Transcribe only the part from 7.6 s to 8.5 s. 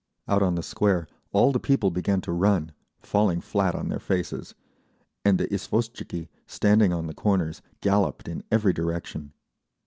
galloped in